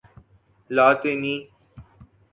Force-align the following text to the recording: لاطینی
لاطینی 0.69 1.35